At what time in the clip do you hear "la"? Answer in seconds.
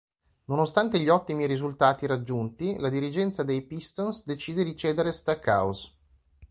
2.79-2.89